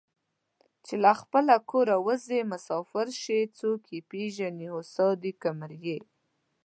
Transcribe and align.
چې 0.85 0.93
له 1.03 1.11
خپله 1.21 1.55
کوره 1.69 1.93
اوځي 2.01 2.39
مسافر 2.53 3.07
شي 3.21 3.39
څوک 3.57 3.81
یې 3.93 3.99
پېژني 4.09 4.67
ساهو 4.93 5.11
دی 5.21 5.31
که 5.41 5.49
مریی 5.59 5.99